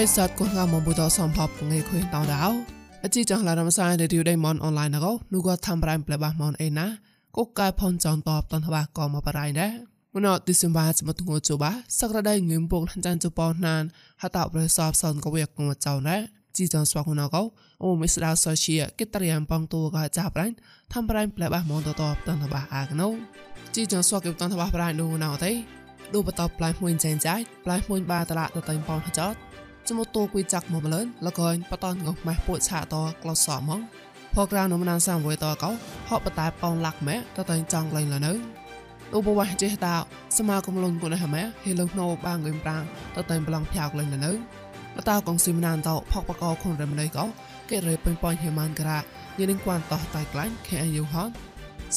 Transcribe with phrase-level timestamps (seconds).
[0.00, 2.38] រិស័តគងមកបុតសំភពងៃខុយតោដៅ
[3.04, 6.86] អជីចងឡារំសាយរីដេមនអនឡាញណកនូក៏ធ្វើប្រៃប្លែបាមនអេណា
[7.36, 9.72] ក៏កាយផនចងតបតនបាក៏មកបរៃដែរ
[10.14, 13.82] មណោឌីសេមបាចមទងជបាសក្រដៃងឹមពុកចានជប៉ុនណាន
[14.22, 16.20] ហតប្រសបសនក៏វាកងចៅដែរ
[16.56, 17.42] ជីចងស្វាគុណកោ
[17.82, 20.46] អូមិស្ដាសូជាកិតរៀមបងតូក៏ចាប់ប្រៃ
[20.90, 23.08] ធ្វើប្រៃប្លែបាមនតតបតនបាអាកណូ
[23.74, 25.52] ជីចងស្វាកិបតនបាប្រៃនូណៅទេ
[26.12, 29.49] ឌូបតបផ្លែមួយចែងចាយផ្លែមួយបាតឡាតតៃប៉ងចត
[29.89, 33.79] ចមុតូគួយចាក់មកលឿនលកយបតនងម៉ែពួចឆាតក្លោសហ្មង
[34.35, 35.71] ផករានមណានសាំវយតកោ
[36.09, 38.33] ហបតែប៉ងលាក់ម៉ែតតៃចង់លែងលនៅ
[39.15, 39.95] ឧបវះចេះតោ
[40.37, 42.83] សមាគមលុនគុណហម៉ែហេលងណូបាងងឹមប្រាំង
[43.15, 44.31] តតៃប្លងភៅលែងលនៅ
[44.95, 47.25] បតោកងស៊ីមណានតោផកបកោខុនរំណៃកោ
[47.69, 51.29] គេរេពេញប៉ងហេម៉ានក្រាញនឹងគួនតោតៃក្លាញ់ខេអាយុហន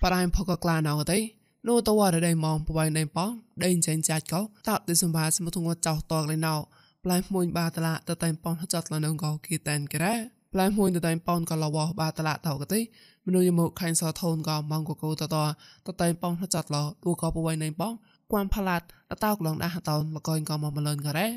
[0.03, 1.19] ប៉រ៉ៃផកក្លាណោទៅ
[1.69, 3.31] នោះតវ៉ារដេម៉ងបបៃណេប៉ង
[3.65, 6.55] ដេចេញចាច់កោតតទិសម្បាសមទងចោតតលៃណោ
[7.05, 10.15] ប្លែមួយបាតឡាតតែប៉ងចតលនងកោគីតែនក្រែ
[10.53, 12.81] ប្លែមួយតតែប៉ងក៏លវបាតឡាតោកទេ
[13.27, 15.37] មនុយមកខាញ់សោថូនក៏ម៉ងកកោតត
[15.87, 17.93] តតែប៉ងចតលឌូកោបបៃណេប៉ង
[18.33, 18.87] គួនផាឡាត់
[19.25, 21.29] តោកឡងដាតោនលកូនក៏មកមលនក៏រ៉េ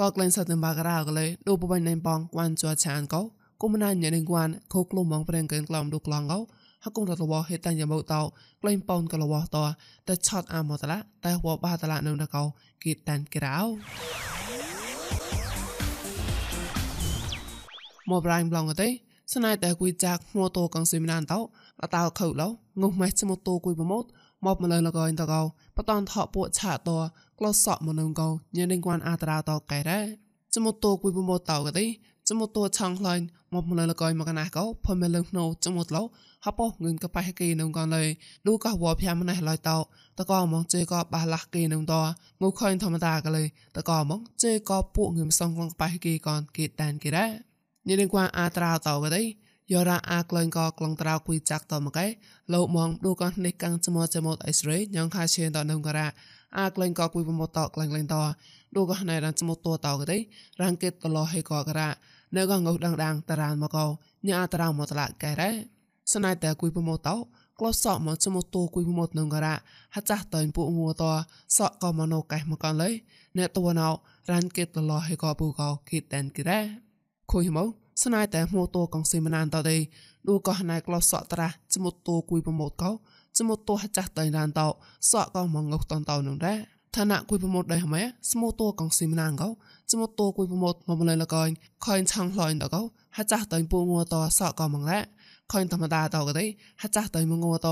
[0.00, 3.20] តកលែងសតនបាការ៉ាក៏លេឌូបបៃណៃបងគួនជួឆានក៏
[3.62, 6.38] គុំណាញ៉ៃនឹងគួនខូក្លុំបងប្រេងកែនក្លំឌូក្លងក៏
[6.84, 8.20] ហកុងរត់លវហេតាញ់យ៉ាមោតោ
[8.62, 9.64] ក្លែងប៉ោនក៏លវតោ
[10.08, 12.42] តែឆតអាមតឡាតែវបាតឡានៅដកោ
[12.82, 13.56] គីតានក្រៅ
[18.10, 18.88] មកប្រាញ់ប្លងទៅ
[19.34, 21.40] ស្នៃតែគួយចាក់មួតូកងស៊ីមណានតោ
[21.82, 22.48] អតោខៅឡោ
[22.80, 24.04] ងុះម៉េះឈ្មោះតូគួយប្រម៉ូត
[24.44, 25.40] មកមកលើលកអ៊ីនតកោ
[25.76, 26.90] បតនថពួកឆាត
[27.38, 30.00] ក្លោសក់មកនឹងកោញ៉ែនឹងគួនអាត្រាតកែរ៉ា
[30.54, 31.86] ចមុតតគួយពមតោកទេ
[32.28, 36.02] ចមុតតឆាំងខ្លាញ់មកមកលើលកអ៊ីមកណាកោផមលឹងណូចមុតឡោ
[36.44, 38.04] ហបោងឹងកបៃកេនឹងកនលេ
[38.46, 39.78] ឌូកោវភៀមណេះឡយតោ
[40.18, 41.94] តកោមកជេកោបាឡាស់កេនឹងត
[42.40, 43.44] ងូខុញធម្មតាកលេ
[43.76, 47.26] តកោមកជេកោពួកងឹមសងក្នុងបៃកេកនគេតានគេរ៉ា
[47.86, 49.22] ញ៉ែនឹងគួនអាត្រាតោកទេ
[49.72, 52.06] យោរ៉ាអាក្លែងក៏ក្លងត្រៅគួយចាក់តមកឯ
[52.52, 56.08] លោកមកឌូកនេះកាំងចមចមអេសរេញងខាឈៀនតនឹងការ៉ា
[56.58, 58.16] អាក្លែងក៏គួយប្រមតតក្លែងក្លែងត
[58.74, 60.18] ឌូកណៃរានចមតតតកទេ
[60.60, 61.88] រាងកេតតលោហេក៏ការ៉ា
[62.36, 63.86] នៅក៏ងុដងដាងតារានមកកោ
[64.28, 65.50] ញ៉ាតារៅមកតឡាកែរ៉ា
[66.12, 67.10] ស្នៃតែគួយប្រមតត
[67.58, 69.54] ក្លោសក់មកចមតគួយប្រមតនឹងការ៉ា
[69.94, 71.02] ហាចាស់តើពួកមួត
[71.56, 72.90] សក់ក៏មកណូកែមកកនលេ
[73.36, 73.88] អ្នកតួណៅ
[74.30, 76.60] រានកេតតលោហេក៏ពូកោគីតែនគីរ៉ា
[77.32, 77.68] គួយមក
[78.03, 79.77] ស្នៃតែមួតកងស៊ីមណានតទេ
[80.27, 82.91] ឌូក៏ណៃក្លោសក់ត្រាចមុតតគួយប្រមតកោ
[83.37, 84.67] ចមុតតចាស់តៃណានតោ
[85.11, 86.57] សក់ក៏មកងុកតនតោនឹងដែរ
[86.95, 89.49] ឋានៈគួយប្រមតដែរហ្មែស្មូតកងស៊ីមណានកោ
[89.91, 91.49] ចមុតតគួយប្រមតមកមលលកយ
[91.85, 92.81] ខយឆាំងឡយតកោ
[93.17, 95.03] ហាចាស់តៃពូងัวតសក់ក៏មកដែរ
[95.51, 96.45] ខយធម្មតាតកទេ
[96.81, 97.67] ហាចាស់តៃមងัวត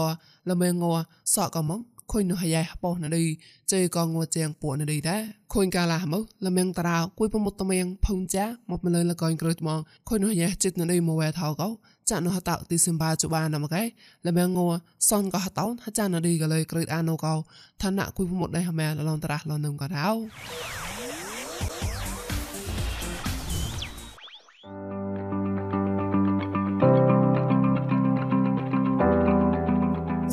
[0.49, 0.95] លមេងัว
[1.33, 1.79] សក់ក៏មក
[2.12, 3.24] ខុញនោះហើយបោះណឌី
[3.72, 5.22] ជ័យកងងួជាងពួកណឌីដែរ
[5.52, 11.68] ខុញកាលាមកលមៀងតារោគួយប្រមុតតមៀងភុងចាមកមលើលកងក្រើចមកខុញនោះហើយចិត្តណឌីមកវែថោកោ
[12.10, 13.82] ចាក់នោះតោទីសិមបាជបាណមកឯ
[14.26, 14.68] លមៀងងួ
[15.10, 17.34] សនកោតោនហចាណឌីក៏លើក្រើចអានូកោ
[17.82, 20.08] ឋានៈគួយប្រមុតដែរហមែលឡងតារះឡងនឹងក៏ដោ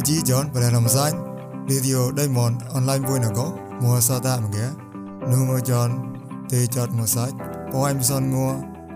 [0.08, 1.33] ជីចនបរឡំសាច់
[1.70, 3.48] รีดิโอได้มอนออนไลน์บุยนะก็
[3.82, 4.58] มัวซาตามแก
[5.30, 5.90] นูมจอน
[6.48, 7.18] เตจอดมัวไซ
[7.72, 8.50] ปอยมซอนงัว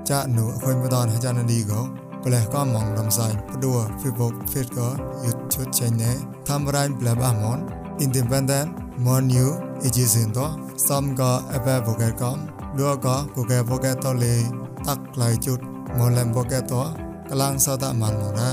[0.09, 1.79] จะหนูคอยมาตอนหาจานดีก็
[2.19, 4.88] เปลก็มองลำไซปดัวฟิบกเฟดก็
[5.22, 6.03] หยุดชุดใจเน
[6.47, 7.59] ทำไรเปลบ้ามอน
[8.00, 8.72] อินดิพเอนเดนต์
[9.06, 9.45] มอนยู
[9.83, 10.47] อีจีสินตัว
[10.88, 12.38] ซ้ำก็แอปเปิลโปเกตคอม
[12.77, 14.39] ดัวก็กูเกตโปเกตตัวเลย
[14.85, 15.59] ตักหลายจุด
[15.97, 16.83] มอลแลมโปเกตตัว
[17.29, 18.50] กลางซาตามันมองนะ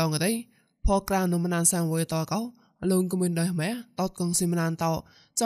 [0.00, 0.32] លងកទេ
[0.86, 2.40] ផកក្រៅនំណានសាំងវយតកោ
[2.82, 4.92] អលូនគមិនដែរម៉ែតតកងស៊ីមណានតច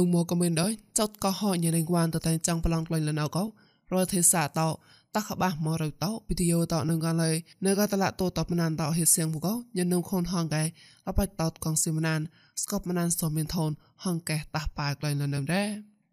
[0.03, 3.45] ងមកក៏មានដោយចោតក៏ហោញរេងវ៉ានទៅតែចង់ប្រឡងក្លែងលណៅកោ
[3.93, 4.69] រទេសាតោ
[5.17, 7.31] តាក់បាមករៅតោវីដេអូតនឹងកលើ
[7.67, 10.63] នៅកតឡាតោតបណានតោហេសៀងមកោញនឹងខូនហងកែ
[11.09, 12.21] អបៃតោតកងស៊ីមណាន
[12.63, 13.71] ស្កបមណានសមមានថន
[14.05, 15.69] ហងកែតាប៉ាក្លែងលណៅដែរ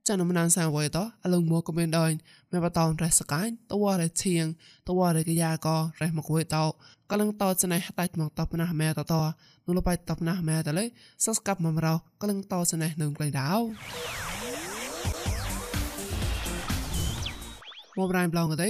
[0.10, 2.12] ចានមណានសាវយតអលងមកក៏មានដោយ
[2.52, 4.46] មេបតោនរះសកាយតវរេឈៀង
[4.88, 6.66] តវរេកយ៉ាក៏រះមកវយតោ
[7.12, 9.14] កលងតោស្នេះតាច់មកតបណាមែតត
[9.66, 10.86] នុលបៃតបណាមែតលេ
[11.26, 13.50] សស្កាប់មករោកលងតោស្នេះនឹងក្លែងដៅ
[17.98, 18.70] មកប្រៃប្លងកទេ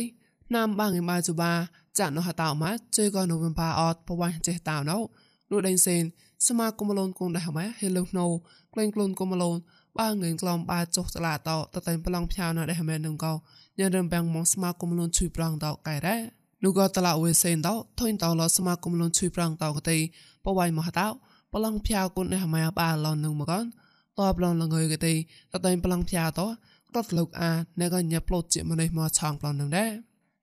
[0.56, 1.54] ណាំបាងឯម៉ាជូបា
[2.00, 4.98] ចាក់នោះហតោម៉ាជើក៏នូវបាអត់បវាញ់ចេះតៅណូ
[5.52, 6.04] នោះដេញសេន
[6.48, 8.28] សមាគមលូនគងដែរម៉ែហេលុណូ
[8.74, 9.58] ក្លែងខ្លួនគមលូន
[10.00, 13.34] បាងងក្លំបាចុះចលាតោតតែប្លង់ផ្ញើណាដែរម៉ែនឹងកោ
[13.80, 16.18] ញ៉ាំរំបាំងមកសមាគមលូនជួយប្រងតោកែរ៉ា
[16.64, 19.98] នោះក៏តឡាអ៊ុយសេនតោធុញតោលសមាគមលូនជួយប្រងតោកទេ
[20.46, 21.08] បវាញ់មកហតោ
[21.54, 23.64] ប្លង់ផ្ញើគុនដែរម៉ែបាឡននឹងមកកន
[24.20, 26.46] តបឡងលងើយកទេតតែប្លង់ផ្ញើតោ
[26.96, 29.92] រត់លោកអាអ្នកក៏ញាប់ប្លូតជាម្នេះមកឆងប្លន់នឹងដែរ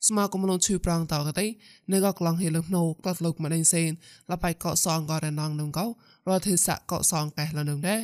[0.09, 1.47] ស្មាគមលនឈឺប្រងតកតៃ
[1.93, 3.91] នៅក៏ក្លងហេលឹកណូក្លត់លុកម្ដេញសេន
[4.31, 5.87] លបៃកកសងក៏រណងនឹងកោ
[6.29, 8.03] រត់ទេសៈកកសងកែលនឹងដែរ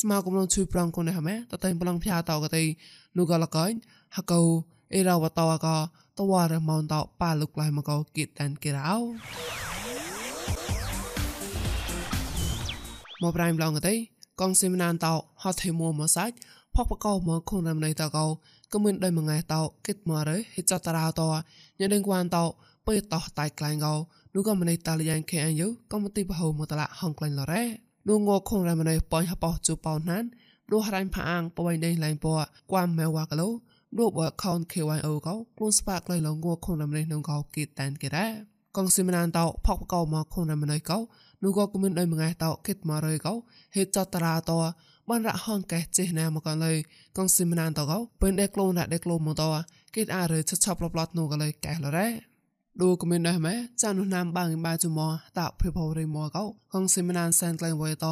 [0.00, 2.62] ស្មាគមលនឈឺប្រងកូនហមែតតៃប្លងផ្យាតកតៃ
[3.16, 3.70] នោះក៏លកញ
[4.16, 4.40] ហកោ
[4.94, 5.66] អេរវតក
[6.18, 8.96] តវរមនតប៉ាលុកឡៃមកោគិតតានគេរោ
[13.22, 13.94] មកប្រៃម្លងកតៃ
[14.40, 16.34] កងសិមណានតោហត់ទេមួមកសាច់
[16.74, 18.26] ផកបកោមកខុនរំនៃតកោ
[18.72, 21.22] ក៏មានដោយមួយថ្ងៃតោគិតមករហិចតរោត
[21.78, 22.44] ញ៉ដឹងគួនតោ
[22.86, 23.94] បើតោតៃក្លែងកោ
[24.34, 30.24] នោះក៏មិនតាលយ៉ាងខេអាយុក៏មិនទីបហោមកតឡាហងក្លែងលរ៉េ នោះងខុងរំនៃប៉យហបោជូប៉ោណាន
[30.70, 32.26] នោះរ៉ាញ់ផាងប៉វៃដេញឡៃព
[32.70, 33.48] គួមម៉ែវ៉ាកឡូ
[33.98, 38.26] នោះបើខោន KYO កោខ្លួនស្ប៉ាក់លៃឡងងខុងរំនៃនឹងកោគីតានគេរ៉ា
[38.76, 40.98] កងស៊ីមណានតោផកបកោមកខុងរំនៃកោ
[41.42, 43.34] នោះក៏គមានដោយមួយថ្ងៃតោគិតមករយកោ
[43.74, 44.52] ហេចតរោត
[45.08, 46.72] បានរកហងកែចេះណាមកកលើ
[47.16, 49.42] កងស៊ីមណានតកោពេលដេក្លូនដេក្លូមកត
[49.94, 52.08] គិតអារឆឆប់ឡប់នោះកលើកែលរ៉េ
[52.82, 55.00] ឌូកមិនដែរម៉ែចានុណាមបាងបាជុំ
[55.38, 58.06] តាភេផរេមកោកងស៊ីមណានសែនក្លែងវយត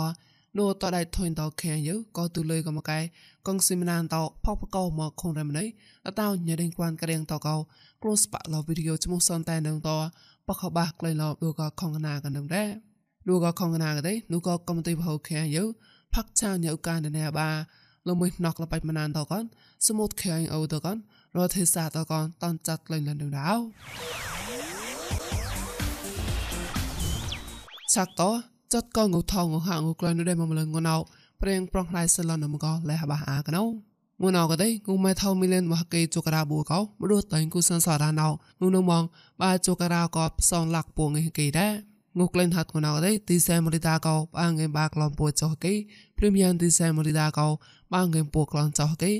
[0.58, 2.98] នោះតដៃធុញតខែយើក៏ទូលើក៏មកកែ
[3.46, 5.64] កងស៊ីមណានតផកបកោមកខុងរំណៃ
[6.20, 7.56] តោញ៉េដេងគួនក្រៀងតកោ
[8.02, 9.90] គ្រូស្បាក់ឡវីដេអូឈ្មោះសនតែនឹងត
[10.48, 12.68] បខបាក្លែងឡឌូក៏ខងណាកនឹងដែរ
[13.28, 15.64] ឌូក៏ខងណាកទេនោះក៏កំទីបហោខែយើ
[16.14, 17.50] ផាក់ឆាញៅកានណែបា
[18.08, 19.44] លមួយណកលបៃមណានតកន
[19.86, 20.96] សមុទ្រខែងអូតកន
[21.36, 24.25] រទេសាតកនតនចាត់លេងលនដៅ
[27.96, 28.22] ឆាក់ត
[28.72, 30.96] ចាត់កងងថងងហាងងក្លែងនៅដែរមកម្លងងណៅ
[31.42, 33.62] ប្រេងប្រងឡៃសលនមកលះបាអាកណៅ
[34.22, 38.28] ងួនអកទេងុំម៉ែថោមីលេនវះកេជូការ៉ាប៊ូកោមរុតៃគូសានសារ៉ាណៅ
[38.60, 39.02] ងុំនមង
[39.42, 41.72] បាជូការ៉ាកោផ្សងលាក់ពួងឯគេដែរ
[42.18, 45.72] ងុកលេនហាត់កណៅទេទីសែមរីតាកោបាងងេបាក្លំពួចោគេ
[46.18, 47.48] ព្រីមយ៉ាងទីសែមរីតាកោ
[47.94, 49.12] បាងងេពួក្លំចោគេ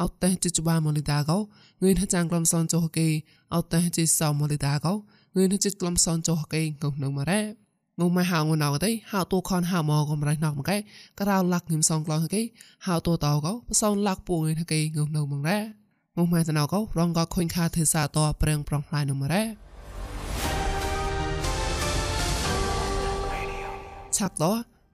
[0.00, 1.38] អត់តែជិជបាមលីតាកោ
[1.82, 3.06] ងឿនចាំងក្លំសនចោគេ
[3.54, 4.92] អត់តែជិសមលីតាកោ
[5.34, 7.61] ងឿនជិក្លំសនចោគេងុំនឹងមករ៉េ
[8.00, 10.76] ងុំមកហៅងណៅទេហៅតួខនហៅមកកំរៃណកមកកែ
[11.20, 12.42] ក្រៅលាក់ងឹមសងក្លងគេ
[12.86, 15.58] ហៅតួតោកោផ្សងលាក់ពួងឯគេងុំនៅមករ៉េ
[16.16, 19.42] ងុំមកតណៅកោរងក៏ខុញខាទេសាតប្រឹងប្រងផ្លាយនៅមករ៉េ
[24.16, 24.44] ឆាប់ត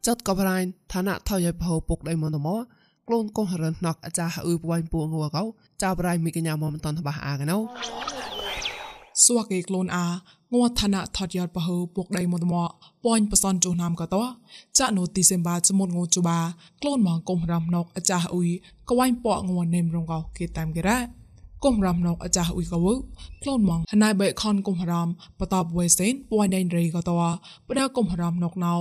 [0.06, 0.56] ចត់ក៏ប្រៃ
[0.92, 2.61] ឋានៈថយបហោពុកដៃមន្តមក
[3.08, 5.42] ក្លូនកោះរនណកអាចារ្យអ៊ឺពួយពួងងកោ
[5.82, 7.56] ចៅប្រៃមីកញ្ញាមកមិនតនតបះអាកណៅ
[9.25, 10.06] សួកេក្លូនអា
[10.54, 12.70] ងួឋានៈថតយត់បហោពុកដៃមន្តមក
[13.04, 14.16] ពួយបសនជុះណាមក៏ត
[14.78, 16.38] ចាក់ណូទីសេមបាចមុតងូជូបា
[16.82, 18.48] ក្លូនមកកុំរំណកអាចារ្យអ៊ុយ
[18.88, 20.98] កវ៉ៃប៉ងួនេមរងកោគេតាមគេរ៉ា
[21.64, 22.86] គុំរំណកអាចារ្យអ៊ុយកវ
[23.42, 25.08] ក្លូនមកហណៃបេខនគុំរំ
[25.40, 28.72] បតបវេសេនពួយដៃរីក៏តបដគុំរំណកណៅ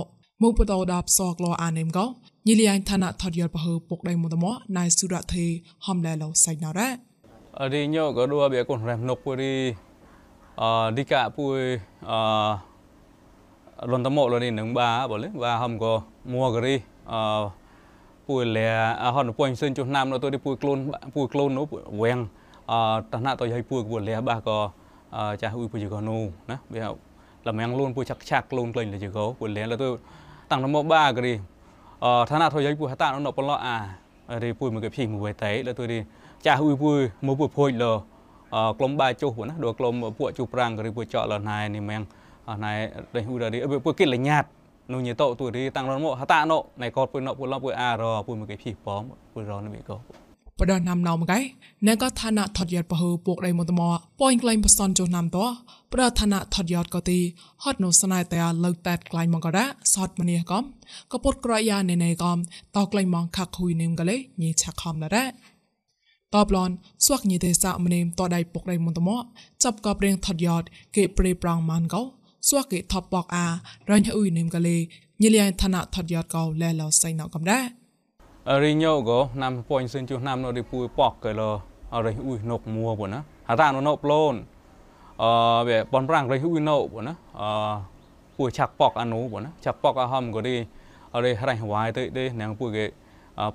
[0.42, 2.04] មុខបតោដាប់សកលអានេមកោ
[2.46, 4.44] ញីលីអញឋានៈថតយល់បហឺពុកដៃមុតម
[4.76, 5.44] ណៃសុរៈទេ
[5.86, 6.88] ហំឡែឡោសៃណរ៉ា
[7.60, 9.54] អរីញោក៏ដួបៀកូនរ៉ែនុកពុរី
[10.62, 10.64] អ
[10.96, 11.58] ឌីកាពុយ
[12.10, 12.12] អ
[13.90, 15.92] រនតមោលនេះនឹងបាបលេបាហំក៏
[16.32, 16.74] មួករី
[17.12, 17.14] អ
[18.26, 18.68] ពុយលែ
[19.16, 20.78] ហនពុយសិនជុះណាំនៅទៅពុយខ្លួន
[21.14, 21.66] ពុយខ្លួននោះ
[22.02, 22.18] វៀង
[22.70, 22.72] អ
[23.12, 24.58] ឋានៈទៅឲ្យពុយពុយលែបាក៏
[25.42, 26.84] ចាស់អ៊ុយពុយក៏នោះណាវា
[27.46, 29.88] លំងលូនពុយឆាក់ឆាក់ខ្លួនក្លែងលើជកោពុយលែទៅ
[30.50, 31.34] តាំងនមបាក៏រី
[32.04, 32.88] អឋានៈ thôi ពុយ
[37.72, 38.17] ហ
[38.48, 42.02] តានៅបឡអារីពុយមកគេភីមួយតៃលើទៅរីចាស់អ៊ុយពុយមកពុយភួយលើក្លុំបាចុះណាដល់ក្លុំពួកជុះប្រាំងក៏រីពុយចកលណៃនេះមែង
[42.56, 42.72] ណៃ
[43.14, 44.44] ដេហ៊ូរីពុយគិតលញាត
[44.92, 49.02] នោះញីតោទូរីតាំងរមកហតាណូណៃកោពុយណពុយឡពុយអារពុយមកគេភីប៉ម
[49.32, 49.96] ពុយរននេះក៏
[50.60, 51.38] បដណាំណោមកៃ
[51.86, 53.82] ណែក៏ឋានៈថត់យ៉ាត់បើពុកដៃមកតម
[54.20, 55.38] ប៉យក្លែងបសនចុះណាំត
[55.92, 57.18] បដឋានៈថត់យ៉ាត់ក៏ទី
[57.62, 60.62] ហត់នៅស្នៃតែលើកតែក្លែងមកក៏ដែរសតមនីកំ
[61.12, 62.38] ក៏ពុតក្រយ៉ាណែណែកំ
[62.76, 65.28] តក្លែងមកខាក់ហ៊ុយនឹមកលេញីឆាក់ខំដែរ
[66.34, 66.70] តបឡន
[67.04, 69.10] ស្វាក់ញីទេសាម្នេមតដៃពុកដៃមុនតម
[69.62, 70.66] ចាប់ក៏ព្រៀងថត់យ៉ាត់
[70.96, 72.02] គេព្រេប្រងម៉ានកោ
[72.48, 73.46] ស្វាក់គេថប់បកអា
[73.90, 74.76] រញអ៊ុយនឹមកលេ
[75.22, 77.64] ញីលៀងឋានៈថត់យ៉ាត់កោលែឡោសៃណៅកំដែរ
[78.62, 82.02] ri nhậu có nam point xin chú nam nó đi pui bọc cái lo ở
[82.02, 84.42] đây ui nộp mua của nó hà ta nó nộp lôn
[85.16, 87.80] ờ về bọn răng đây ui nộp của nó ờ
[88.38, 90.64] pui chặt bọc ăn nú của nó chặt bọc ăn hầm có đi
[91.10, 92.90] ở đây hành hoài tới đây nàng pui cái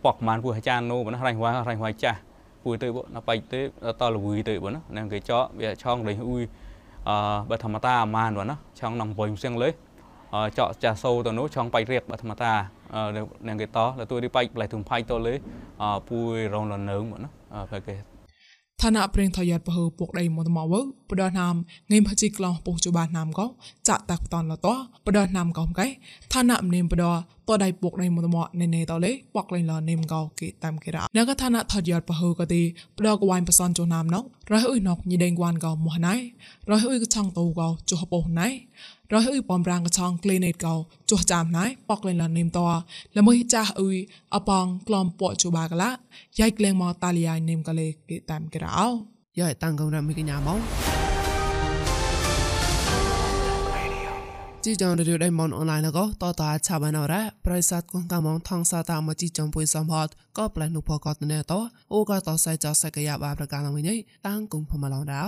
[0.03, 1.61] bọc màn pui chan nú của nó hành hoài hành hoài cha pui tới bộ
[1.61, 1.61] nó bay tới to là vui tới của nó nàng cái chó về trong đây
[1.61, 2.15] ui ờ bà thầm ta màn của nó trong nòng vòi xiên lấy ច
[10.57, 12.53] កចាសូទៅនោះចង់បាច់រៀបធម្មតា
[13.47, 15.39] នឹងគេតល tôi đi bay lại thùng phai tôi lấy
[16.07, 17.29] pui rong lần nướng mà nó
[17.71, 17.97] phải cái
[18.81, 21.55] ឋានៈព្រៀងថយតបើពុកដៃមកមកវើបដណាម
[21.91, 23.45] ងេមហជីក្លោពុកជបាណាមក៏
[23.89, 24.67] ចាក់តាក់តនលត
[25.05, 25.87] បដណាមក៏កែ
[26.33, 27.05] ឋានៈមនេមបដ
[27.47, 32.61] តដៃពុកដៃមកមកណេណេតលេបកលេងលនេមក៏គេតាមគេរ៉ាអ្នកក៏ឋានៈថយតបើក៏ទី
[32.97, 34.19] បដក៏វ៉ៃបសនជូណាមណោ
[34.51, 36.15] រះអ៊ុយណុកញីដេងវ៉ានក៏មកណៃ
[36.69, 38.47] រះអ៊ុយក៏ឆងតូក៏ជុះបោណៃ
[39.13, 40.73] រហឺបំរាងកឆងក្លេនេតកោ
[41.09, 42.59] ចុះចាំណៃប៉កលេនឡានេមត
[43.17, 43.97] ល្មើចាស់អ៊ុយ
[44.35, 45.89] អបងក្លំពកជូបាកឡា
[46.39, 48.77] យ៉ៃក្លែងមកតាលីយ៉ៃនេមកលេគេតាមក្រៅ
[49.39, 50.92] យ៉ៃតាំងកំរ៉ាមីកញ្ញាមក
[54.67, 61.53] ជីចងរយដៃមនអនឡាញក៏តតឆាបានអរ៉ាប្រិស័តកងកំងថងសាតាមកជីចំពុយសំហតក៏ផ្លែនុផកតណែត
[61.93, 65.23] អូក៏តសៃចសកយ៉ាបាប្រកាលមួយនេះតាំងគុំផមឡងដៅ